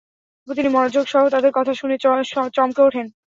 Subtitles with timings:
[0.47, 1.95] তিনি মনোযোগ সহ তাদের কথা শুনে
[2.53, 3.07] চমকে ওঠেন।